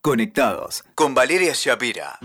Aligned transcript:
Conectados 0.00 0.84
con 0.94 1.12
Valeria 1.12 1.52
Shapira. 1.54 2.20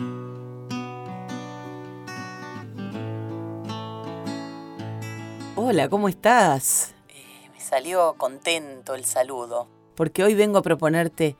Hola, 5.55 5.89
¿cómo 5.89 6.07
estás? 6.07 6.93
Eh, 7.09 7.49
me 7.51 7.59
salió 7.59 8.13
contento 8.19 8.93
el 8.93 9.05
saludo, 9.05 9.67
porque 9.95 10.23
hoy 10.23 10.35
vengo 10.35 10.59
a 10.59 10.61
proponerte 10.61 11.35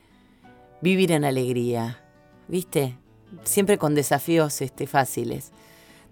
vivir 0.82 1.12
en 1.12 1.24
alegría. 1.24 2.04
¿Viste? 2.48 2.98
Siempre 3.44 3.78
con 3.78 3.94
desafíos 3.94 4.60
este, 4.64 4.88
fáciles. 4.88 5.52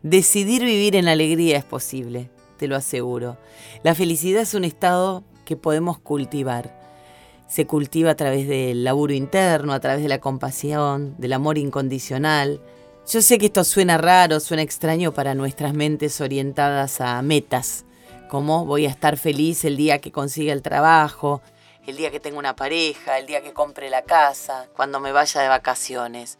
Decidir 0.03 0.63
vivir 0.63 0.95
en 0.95 1.07
alegría 1.07 1.57
es 1.57 1.65
posible, 1.65 2.29
te 2.57 2.67
lo 2.67 2.75
aseguro. 2.75 3.39
La 3.81 3.95
felicidad 3.95 4.43
es 4.43 4.53
un 4.53 4.65
estado 4.65 5.23
que 5.45 5.57
podemos 5.57 5.97
cultivar 5.97 6.79
se 7.51 7.67
cultiva 7.67 8.11
a 8.11 8.15
través 8.15 8.47
del 8.47 8.85
laburo 8.85 9.11
interno, 9.13 9.73
a 9.73 9.81
través 9.81 10.01
de 10.01 10.07
la 10.07 10.21
compasión, 10.21 11.15
del 11.17 11.33
amor 11.33 11.57
incondicional. 11.57 12.61
Yo 13.05 13.21
sé 13.21 13.37
que 13.37 13.47
esto 13.47 13.65
suena 13.65 13.97
raro, 13.97 14.39
suena 14.39 14.63
extraño 14.63 15.11
para 15.11 15.35
nuestras 15.35 15.73
mentes 15.73 16.21
orientadas 16.21 17.01
a 17.01 17.21
metas, 17.21 17.83
como 18.29 18.65
voy 18.65 18.85
a 18.85 18.89
estar 18.89 19.17
feliz 19.17 19.65
el 19.65 19.75
día 19.75 19.99
que 19.99 20.13
consiga 20.13 20.53
el 20.53 20.61
trabajo, 20.61 21.41
el 21.85 21.97
día 21.97 22.09
que 22.09 22.21
tenga 22.21 22.39
una 22.39 22.55
pareja, 22.55 23.19
el 23.19 23.25
día 23.25 23.43
que 23.43 23.51
compre 23.51 23.89
la 23.89 24.03
casa, 24.03 24.69
cuando 24.73 25.01
me 25.01 25.11
vaya 25.11 25.41
de 25.41 25.49
vacaciones. 25.49 26.37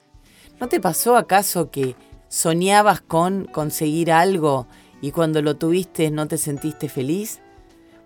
¿No 0.62 0.70
te 0.70 0.80
pasó 0.80 1.18
acaso 1.18 1.72
que 1.72 1.98
soñabas 2.30 3.02
con 3.02 3.48
conseguir 3.48 4.14
algo 4.14 4.66
y 5.02 5.12
cuando 5.12 5.42
lo 5.42 5.58
tuviste 5.58 6.10
no 6.10 6.30
te 6.30 6.38
sentiste 6.38 6.88
feliz? 6.88 7.42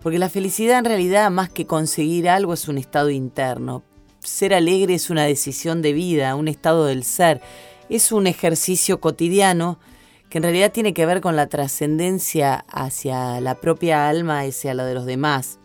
Porque 0.05 0.19
la 0.19 0.29
felicidad 0.29 0.77
en 0.77 0.85
realidad, 0.85 1.31
más 1.31 1.49
que 1.49 1.65
conseguir 1.65 2.29
algo, 2.29 2.53
es 2.53 2.67
un 2.67 2.77
estado 2.77 3.09
interno. 3.09 3.81
Ser 4.19 4.53
alegre 4.53 4.93
es 4.93 5.09
una 5.09 5.23
decisión 5.23 5.81
de 5.81 5.93
vida, 5.93 6.35
un 6.35 6.47
estado 6.47 6.85
del 6.85 7.03
ser. 7.03 7.41
Es 7.89 8.11
un 8.11 8.27
ejercicio 8.27 8.99
cotidiano 8.99 9.79
que 10.29 10.37
en 10.37 10.43
realidad 10.43 10.71
tiene 10.71 10.93
que 10.93 11.07
ver 11.07 11.21
con 11.21 11.35
la 11.35 11.47
trascendencia 11.47 12.65
hacia 12.69 13.41
la 13.41 13.55
propia 13.55 14.07
alma 14.07 14.45
y 14.45 14.49
hacia 14.49 14.75
la 14.75 14.85
de 14.85 14.93
los 14.93 15.07
demás. 15.07 15.57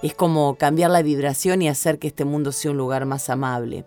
Es 0.00 0.14
como 0.14 0.54
cambiar 0.54 0.92
la 0.92 1.02
vibración 1.02 1.60
y 1.60 1.68
hacer 1.68 1.98
que 1.98 2.06
este 2.06 2.24
mundo 2.24 2.52
sea 2.52 2.70
un 2.70 2.76
lugar 2.76 3.04
más 3.04 3.30
amable. 3.30 3.84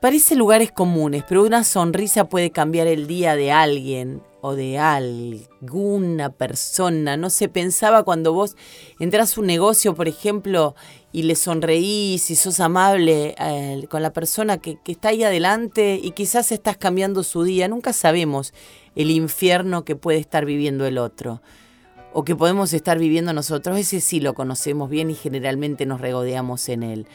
Parece 0.00 0.36
lugares 0.36 0.70
comunes, 0.70 1.24
pero 1.28 1.42
una 1.42 1.64
sonrisa 1.64 2.28
puede 2.28 2.52
cambiar 2.52 2.86
el 2.86 3.08
día 3.08 3.34
de 3.34 3.50
alguien 3.50 4.22
o 4.46 4.54
de 4.54 4.78
alguna 4.78 6.28
persona. 6.28 7.16
No 7.16 7.30
se 7.30 7.48
pensaba 7.48 8.02
cuando 8.02 8.34
vos 8.34 8.58
entras 8.98 9.38
a 9.38 9.40
un 9.40 9.46
negocio, 9.46 9.94
por 9.94 10.06
ejemplo, 10.06 10.74
y 11.12 11.22
le 11.22 11.34
sonreís 11.34 12.30
y 12.30 12.36
sos 12.36 12.60
amable 12.60 13.34
eh, 13.38 13.86
con 13.88 14.02
la 14.02 14.12
persona 14.12 14.58
que, 14.58 14.76
que 14.84 14.92
está 14.92 15.08
ahí 15.08 15.24
adelante 15.24 15.98
y 16.02 16.10
quizás 16.10 16.52
estás 16.52 16.76
cambiando 16.76 17.22
su 17.22 17.42
día. 17.42 17.68
Nunca 17.68 17.94
sabemos 17.94 18.52
el 18.94 19.10
infierno 19.10 19.86
que 19.86 19.96
puede 19.96 20.18
estar 20.18 20.44
viviendo 20.44 20.84
el 20.84 20.98
otro 20.98 21.40
o 22.12 22.24
que 22.24 22.36
podemos 22.36 22.74
estar 22.74 22.98
viviendo 22.98 23.32
nosotros. 23.32 23.78
Ese 23.78 24.02
sí 24.02 24.20
lo 24.20 24.34
conocemos 24.34 24.90
bien 24.90 25.08
y 25.08 25.14
generalmente 25.14 25.86
nos 25.86 26.02
regodeamos 26.02 26.68
en 26.68 26.82
él 26.82 27.06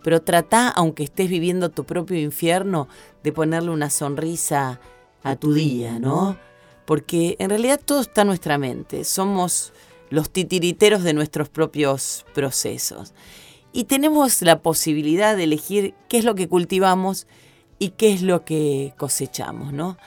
pero 0.00 0.22
trata, 0.22 0.68
aunque 0.68 1.02
estés 1.02 1.28
viviendo 1.28 1.70
tu 1.70 1.84
propio 1.84 2.18
infierno, 2.20 2.86
de 3.24 3.32
ponerle 3.32 3.70
una 3.70 3.90
sonrisa 3.90 4.80
a 5.24 5.34
tu 5.34 5.52
día, 5.52 5.98
¿no? 5.98 6.36
Porque 6.88 7.36
en 7.38 7.50
realidad 7.50 7.78
todo 7.84 8.00
está 8.00 8.22
en 8.22 8.28
nuestra 8.28 8.56
mente, 8.56 9.04
somos 9.04 9.74
los 10.08 10.30
titiriteros 10.30 11.02
de 11.02 11.12
nuestros 11.12 11.50
propios 11.50 12.24
procesos. 12.32 13.12
Y 13.74 13.84
tenemos 13.84 14.40
la 14.40 14.62
posibilidad 14.62 15.36
de 15.36 15.44
elegir 15.44 15.94
qué 16.08 16.16
es 16.16 16.24
lo 16.24 16.34
que 16.34 16.48
cultivamos 16.48 17.26
y 17.78 17.90
qué 17.90 18.14
es 18.14 18.22
lo 18.22 18.46
que 18.46 18.94
cosechamos, 18.96 19.74
¿no? 19.74 19.98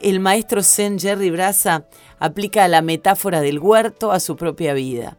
El 0.00 0.20
maestro 0.20 0.62
Zen 0.62 1.00
Jerry 1.00 1.30
Braza 1.30 1.86
aplica 2.20 2.68
la 2.68 2.80
metáfora 2.80 3.40
del 3.40 3.58
huerto 3.58 4.12
a 4.12 4.20
su 4.20 4.36
propia 4.36 4.72
vida. 4.72 5.18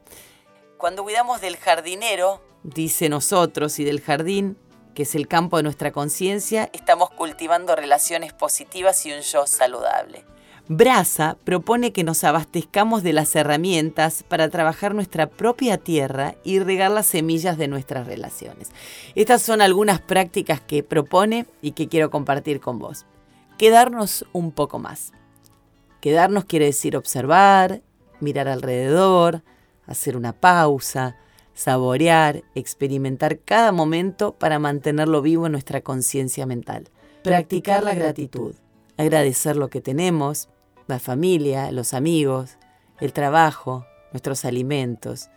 Cuando 0.77 1.03
cuidamos 1.03 1.41
del 1.41 1.57
jardinero, 1.57 2.41
dice 2.63 3.09
nosotros 3.09 3.79
y 3.79 3.83
del 3.83 3.99
jardín, 3.99 4.57
que 4.95 5.03
es 5.03 5.13
el 5.15 5.27
campo 5.27 5.57
de 5.57 5.63
nuestra 5.63 5.91
conciencia, 5.91 6.69
estamos 6.71 7.09
cultivando 7.09 7.75
relaciones 7.75 8.31
positivas 8.31 9.05
y 9.05 9.11
un 9.11 9.19
yo 9.19 9.45
saludable. 9.45 10.23
Brasa 10.73 11.37
propone 11.43 11.91
que 11.91 12.05
nos 12.05 12.23
abastezcamos 12.23 13.03
de 13.03 13.11
las 13.11 13.35
herramientas 13.35 14.23
para 14.23 14.47
trabajar 14.47 14.95
nuestra 14.95 15.27
propia 15.27 15.77
tierra 15.77 16.35
y 16.45 16.59
regar 16.59 16.91
las 16.91 17.07
semillas 17.07 17.57
de 17.57 17.67
nuestras 17.67 18.07
relaciones. 18.07 18.71
Estas 19.13 19.41
son 19.41 19.61
algunas 19.61 19.99
prácticas 19.99 20.61
que 20.61 20.81
propone 20.81 21.45
y 21.61 21.73
que 21.73 21.89
quiero 21.89 22.09
compartir 22.09 22.61
con 22.61 22.79
vos. 22.79 23.05
Quedarnos 23.57 24.25
un 24.31 24.53
poco 24.53 24.79
más. 24.79 25.11
Quedarnos 25.99 26.45
quiere 26.45 26.67
decir 26.67 26.95
observar, 26.95 27.81
mirar 28.21 28.47
alrededor, 28.47 29.43
hacer 29.87 30.15
una 30.15 30.31
pausa, 30.31 31.17
saborear, 31.53 32.43
experimentar 32.55 33.39
cada 33.39 33.73
momento 33.73 34.35
para 34.35 34.57
mantenerlo 34.57 35.21
vivo 35.21 35.47
en 35.47 35.51
nuestra 35.51 35.81
conciencia 35.81 36.45
mental. 36.45 36.87
Practicar 37.23 37.83
la 37.83 37.93
gratitud, 37.93 38.55
agradecer 38.95 39.57
lo 39.57 39.69
que 39.69 39.81
tenemos, 39.81 40.47
la 40.87 40.99
familia, 40.99 41.71
los 41.71 41.93
amigos, 41.93 42.57
el 42.99 43.13
trabajo, 43.13 43.85
nuestros 44.11 44.45
alimentos. 44.45 45.29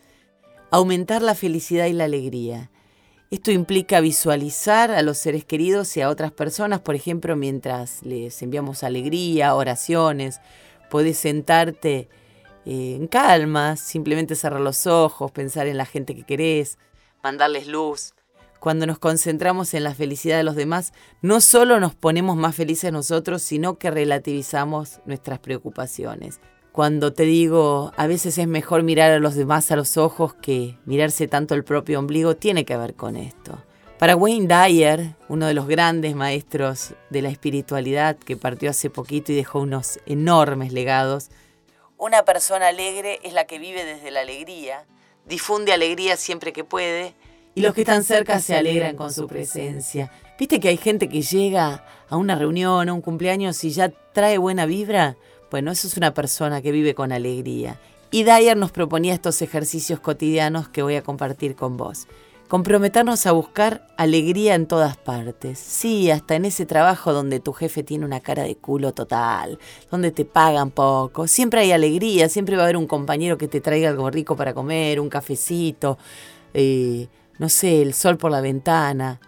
Aumentar 0.71 1.22
la 1.22 1.34
felicidad 1.34 1.87
y 1.87 1.93
la 1.93 2.05
alegría. 2.05 2.71
Esto 3.31 3.50
implica 3.50 4.00
visualizar 4.00 4.91
a 4.91 5.03
los 5.03 5.19
seres 5.19 5.44
queridos 5.44 5.97
y 5.97 6.00
a 6.00 6.09
otras 6.09 6.31
personas, 6.31 6.81
por 6.81 6.94
ejemplo, 6.94 7.37
mientras 7.37 8.03
les 8.03 8.41
enviamos 8.43 8.84
alegría, 8.84 9.55
oraciones. 9.55 10.41
Puedes 10.91 11.19
sentarte 11.19 12.09
eh, 12.65 12.94
en 12.97 13.06
calma, 13.09 13.76
simplemente 13.76 14.34
cerrar 14.37 14.61
los 14.61 14.87
ojos, 14.87 15.32
pensar 15.32 15.66
en 15.66 15.76
la 15.76 15.87
gente 15.87 16.15
que 16.15 16.25
querés, 16.25 16.78
mandarles 17.22 17.66
luz. 17.66 18.15
Cuando 18.65 18.87
nos 18.87 18.99
concentramos 18.99 19.75
en 19.75 19.85
la 19.85 19.95
felicidad 19.95 20.39
de 20.39 20.43
los 20.43 20.57
demás, 20.57 20.95
no 21.21 21.43
solo 21.43 21.81
nos 21.81 21.95
ponemos 21.95 22.35
más 22.35 22.57
felices 22.57 22.91
nosotros, 22.91 23.43
sino 23.43 23.77
que 23.77 23.91
relativizamos 23.91 25.03
nuestras 25.05 25.39
preocupaciones. 25.39 26.41
Cuando 26.73 27.13
te 27.13 27.25
digo, 27.25 27.93
a 27.99 28.07
veces 28.07 28.39
es 28.39 28.49
mejor 28.49 28.83
mirar 28.83 29.11
a 29.11 29.19
los 29.19 29.35
demás 29.35 29.71
a 29.71 29.77
los 29.77 29.99
ojos 29.99 30.33
que 30.33 30.79
mirarse 30.87 31.29
tanto 31.29 31.55
el 31.55 31.63
propio 31.63 31.99
ombligo, 31.99 32.37
tiene 32.37 32.65
que 32.65 32.79
ver 32.79 32.95
con 32.95 33.17
esto. 33.17 33.63
Para 33.99 34.17
Wayne 34.17 34.47
Dyer, 34.49 35.15
uno 35.29 35.47
de 35.47 35.53
los 35.53 35.69
grandes 35.69 36.15
maestros 36.15 36.95
de 37.11 37.21
la 37.21 37.29
espiritualidad 37.29 38.17
que 38.17 38.39
partió 38.39 38.71
hace 38.71 38.89
poquito 38.89 39.31
y 39.31 39.37
dejó 39.37 39.61
unos 39.61 40.01
enormes 40.07 40.73
legados, 40.73 41.29
una 41.99 42.25
persona 42.25 42.69
alegre 42.69 43.21
es 43.25 43.35
la 43.35 43.45
que 43.45 43.59
vive 43.59 43.85
desde 43.85 44.11
la 44.11 44.21
alegría, 44.21 44.87
difunde 45.27 45.75
alegría 45.75 46.17
siempre 46.17 46.55
que 46.55 46.65
puede 46.65 47.13
y 47.55 47.61
los 47.61 47.75
que 47.75 47.83
están 47.83 48.05
cerca 48.05 48.41
se 48.41 48.55
alegran 48.57 48.97
con 48.97 49.13
su 49.13 49.27
presencia. 49.27 50.11
¿Viste 50.39 50.59
que 50.59 50.69
hay 50.69 50.77
gente 50.77 51.09
que 51.09 51.23
llega 51.23 51.85
a 52.09 52.17
una 52.17 52.35
reunión, 52.35 52.89
a 52.89 52.93
un 52.93 53.01
cumpleaños 53.01 53.63
y 53.65 53.71
ya 53.71 53.91
trae 54.13 54.39
buena 54.39 54.67
vibra? 54.67 55.17
Bueno, 55.51 55.71
eso 55.71 55.87
es 55.87 55.97
una 55.97 56.13
persona 56.13 56.61
que 56.63 56.73
vive 56.73 56.95
con 56.95 57.13
alegría. 57.13 57.79
Y 58.11 58.25
Dyer 58.25 58.57
nos 58.57 58.73
proponía 58.73 59.15
estos 59.15 59.41
ejercicios 59.43 60.01
cotidianos 60.01 60.69
que 60.69 60.83
voy 60.83 60.97
a 60.97 61.03
compartir 61.03 61.55
con 61.55 61.77
vos. 61.77 62.09
Comprometernos 62.49 63.27
a 63.27 63.33
buscar 63.33 63.87
alegría 63.97 64.55
en 64.55 64.67
todas 64.67 64.97
partes. 64.97 65.59
Sí, 65.59 66.11
hasta 66.11 66.35
en 66.35 66.45
ese 66.45 66.67
trabajo 66.67 67.13
donde 67.13 67.41
tu 67.41 67.53
jefe 67.53 67.83
tiene 67.83 68.05
una 68.05 68.21
cara 68.21 68.43
de 68.43 68.57
culo 68.57 68.93
total, 68.93 69.59
donde 69.91 70.11
te 70.11 70.25
pagan 70.25 70.71
poco. 70.71 71.27
Siempre 71.27 71.61
hay 71.61 71.73
alegría, 71.73 72.29
siempre 72.29 72.57
va 72.57 72.63
a 72.63 72.67
haber 72.67 72.77
un 72.77 72.87
compañero 72.87 73.39
que 73.39 73.49
te 73.49 73.61
traiga 73.61 73.89
algo 73.89 74.11
rico 74.11 74.37
para 74.37 74.55
comer, 74.55 75.01
un 75.01 75.09
cafecito, 75.09 75.99
eh, 76.53 77.09
no 77.39 77.49
sé, 77.49 77.83
el 77.83 77.95
sol 77.95 78.17
por 78.17 78.31
la 78.31 78.41
ventana. 78.41 79.21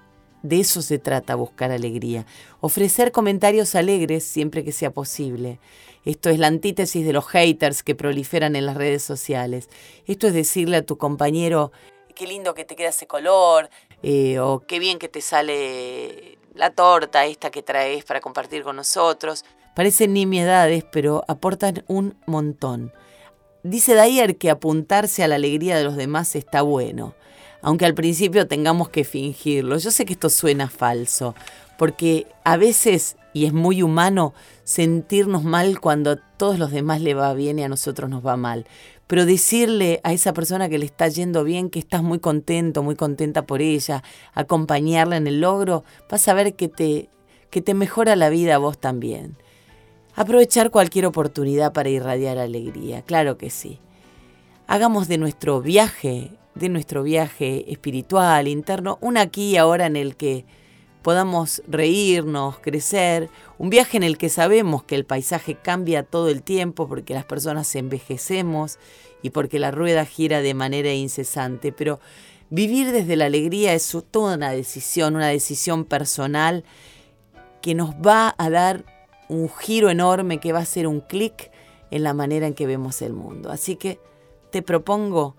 De 0.42 0.60
eso 0.60 0.82
se 0.82 0.98
trata, 0.98 1.34
buscar 1.34 1.70
alegría. 1.72 2.26
Ofrecer 2.60 3.10
comentarios 3.10 3.74
alegres 3.74 4.24
siempre 4.24 4.64
que 4.64 4.72
sea 4.72 4.92
posible. 4.92 5.58
Esto 6.04 6.30
es 6.30 6.38
la 6.38 6.46
antítesis 6.46 7.04
de 7.04 7.12
los 7.12 7.26
haters 7.26 7.82
que 7.82 7.96
proliferan 7.96 8.54
en 8.54 8.64
las 8.64 8.76
redes 8.76 9.02
sociales. 9.02 9.68
Esto 10.06 10.28
es 10.28 10.34
decirle 10.34 10.76
a 10.76 10.86
tu 10.86 10.98
compañero, 10.98 11.72
qué 12.14 12.28
lindo 12.28 12.54
que 12.54 12.64
te 12.64 12.76
queda 12.76 12.90
ese 12.90 13.08
color, 13.08 13.70
eh, 14.04 14.38
o 14.38 14.60
qué 14.60 14.78
bien 14.78 15.00
que 15.00 15.08
te 15.08 15.20
sale 15.20 16.38
la 16.54 16.70
torta 16.70 17.26
esta 17.26 17.50
que 17.50 17.62
traes 17.62 18.04
para 18.04 18.20
compartir 18.20 18.62
con 18.62 18.76
nosotros. 18.76 19.44
Parecen 19.74 20.12
nimiedades, 20.12 20.84
pero 20.84 21.24
aportan 21.26 21.84
un 21.88 22.16
montón. 22.26 22.92
Dice 23.64 24.00
Dyer 24.00 24.38
que 24.38 24.48
apuntarse 24.48 25.24
a 25.24 25.28
la 25.28 25.34
alegría 25.34 25.76
de 25.76 25.82
los 25.82 25.96
demás 25.96 26.36
está 26.36 26.62
bueno, 26.62 27.15
aunque 27.66 27.84
al 27.84 27.94
principio 27.94 28.46
tengamos 28.46 28.90
que 28.90 29.02
fingirlo. 29.02 29.76
Yo 29.76 29.90
sé 29.90 30.04
que 30.04 30.12
esto 30.12 30.30
suena 30.30 30.68
falso, 30.68 31.34
porque 31.76 32.28
a 32.44 32.56
veces, 32.56 33.16
y 33.32 33.44
es 33.44 33.52
muy 33.52 33.82
humano, 33.82 34.34
sentirnos 34.62 35.42
mal 35.42 35.80
cuando 35.80 36.12
a 36.12 36.16
todos 36.16 36.60
los 36.60 36.70
demás 36.70 37.00
le 37.00 37.14
va 37.14 37.34
bien 37.34 37.58
y 37.58 37.64
a 37.64 37.68
nosotros 37.68 38.08
nos 38.08 38.24
va 38.24 38.36
mal. 38.36 38.66
pero 39.08 39.26
decirle 39.26 40.00
a 40.04 40.12
esa 40.12 40.32
persona 40.32 40.68
que 40.68 40.78
le 40.78 40.84
está 40.86 41.08
yendo 41.08 41.42
bien 41.42 41.68
que 41.68 41.80
estás 41.80 42.04
muy 42.04 42.20
contento, 42.20 42.84
muy 42.84 42.94
contenta 42.94 43.46
por 43.46 43.60
ella, 43.60 44.04
acompañarla 44.32 45.16
en 45.16 45.26
el 45.26 45.40
logro, 45.40 45.82
vas 46.08 46.28
a 46.28 46.34
ver 46.34 46.54
que 46.54 46.68
te, 46.68 47.08
que 47.50 47.62
te 47.62 47.74
mejora 47.74 48.14
la 48.14 48.28
vida 48.28 48.54
a 48.54 48.58
vos 48.58 48.78
también. 48.78 49.36
Aprovechar 50.14 50.70
cualquier 50.70 51.06
oportunidad 51.06 51.72
para 51.72 51.88
irradiar 51.88 52.38
alegría, 52.38 53.02
claro 53.02 53.36
que 53.36 53.50
sí. 53.50 53.80
Hagamos 54.68 55.08
de 55.08 55.18
nuestro 55.18 55.60
viaje, 55.60 56.30
de 56.56 56.68
nuestro 56.68 57.02
viaje 57.02 57.70
espiritual, 57.70 58.48
interno, 58.48 58.98
un 59.00 59.18
aquí 59.18 59.52
y 59.52 59.56
ahora 59.56 59.86
en 59.86 59.96
el 59.96 60.16
que 60.16 60.44
podamos 61.02 61.62
reírnos, 61.68 62.58
crecer, 62.58 63.30
un 63.58 63.70
viaje 63.70 63.96
en 63.96 64.02
el 64.02 64.18
que 64.18 64.28
sabemos 64.28 64.82
que 64.82 64.96
el 64.96 65.04
paisaje 65.04 65.54
cambia 65.54 66.02
todo 66.02 66.28
el 66.28 66.42
tiempo 66.42 66.88
porque 66.88 67.14
las 67.14 67.24
personas 67.24 67.72
envejecemos 67.76 68.78
y 69.22 69.30
porque 69.30 69.60
la 69.60 69.70
rueda 69.70 70.04
gira 70.04 70.40
de 70.40 70.54
manera 70.54 70.92
incesante, 70.92 71.70
pero 71.70 72.00
vivir 72.50 72.90
desde 72.90 73.16
la 73.16 73.26
alegría 73.26 73.72
es 73.74 73.96
toda 74.10 74.36
una 74.36 74.50
decisión, 74.50 75.14
una 75.14 75.28
decisión 75.28 75.84
personal 75.84 76.64
que 77.62 77.74
nos 77.74 77.90
va 77.94 78.34
a 78.38 78.50
dar 78.50 78.84
un 79.28 79.48
giro 79.48 79.90
enorme 79.90 80.40
que 80.40 80.52
va 80.52 80.60
a 80.60 80.64
ser 80.64 80.86
un 80.86 81.00
clic 81.00 81.50
en 81.90 82.02
la 82.02 82.14
manera 82.14 82.46
en 82.46 82.54
que 82.54 82.66
vemos 82.66 83.02
el 83.02 83.12
mundo. 83.12 83.50
Así 83.50 83.76
que 83.76 84.00
te 84.50 84.62
propongo 84.62 85.36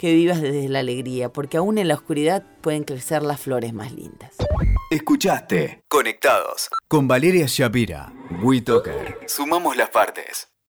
que 0.00 0.14
vivas 0.14 0.40
desde 0.40 0.66
la 0.70 0.78
alegría, 0.78 1.30
porque 1.30 1.58
aún 1.58 1.76
en 1.76 1.86
la 1.86 1.94
oscuridad 1.94 2.42
pueden 2.62 2.84
crecer 2.84 3.22
las 3.22 3.38
flores 3.38 3.74
más 3.74 3.92
lindas. 3.92 4.34
Escuchaste 4.90 5.84
Conectados 5.88 6.70
con 6.88 7.06
Valeria 7.06 7.44
Shapira. 7.46 8.10
WeToker. 8.42 9.18
Sumamos 9.26 9.76
las 9.76 9.90
partes. 9.90 10.48